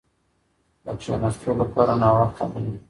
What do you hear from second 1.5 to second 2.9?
لپاره ناوخته نه وي.